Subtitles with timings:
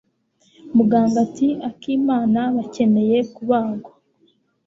[0.75, 3.91] Muganga ati Akimana bakeneye kubagwa.